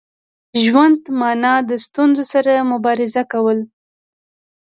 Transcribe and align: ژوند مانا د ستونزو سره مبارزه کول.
ژوند 0.63 0.99
مانا 1.19 1.53
د 1.69 1.71
ستونزو 1.85 2.23
سره 2.33 2.67
مبارزه 2.71 3.23
کول. 3.31 3.59